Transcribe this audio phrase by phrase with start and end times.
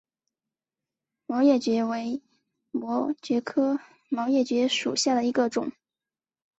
[1.27, 2.23] 毛叶蕨为
[2.71, 3.77] 膜蕨科
[4.09, 5.71] 毛叶蕨属下的一个种。